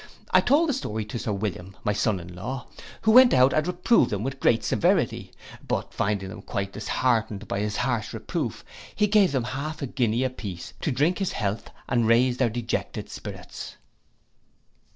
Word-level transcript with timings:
I 0.31 0.41
told 0.41 0.67
the 0.67 0.73
story 0.73 1.05
to 1.05 1.19
Sir 1.19 1.31
William, 1.31 1.77
my 1.83 1.93
son 1.93 2.19
in 2.19 2.33
law, 2.33 2.65
who 3.03 3.11
went 3.11 3.35
out 3.35 3.53
and 3.53 3.67
reprove 3.67 4.09
them 4.09 4.23
with 4.23 4.39
great 4.39 4.63
severity; 4.63 5.31
but 5.67 5.93
finding 5.93 6.29
them 6.29 6.41
quite 6.41 6.73
disheartened 6.73 7.47
by 7.47 7.59
his 7.59 7.75
harsh 7.77 8.11
reproof, 8.11 8.65
he 8.95 9.05
gave 9.05 9.31
them 9.31 9.43
half 9.43 9.83
a 9.83 9.85
guinea 9.85 10.23
a 10.23 10.31
piece 10.31 10.73
to 10.81 10.91
drink 10.91 11.19
his 11.19 11.33
health 11.33 11.69
and 11.87 12.07
raise 12.07 12.37
their 12.37 12.49
dejected 12.49 13.11
spirits. 13.11 13.75